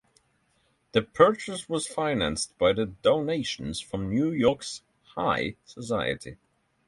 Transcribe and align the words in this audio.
The 0.93 1.03
purchase 1.03 1.69
was 1.69 1.85
financed 1.85 2.57
by 2.57 2.73
the 2.73 2.87
donations 2.87 3.79
from 3.81 4.09
New 4.09 4.31
York's 4.31 4.81
high 5.15 5.57
society. 5.63 6.37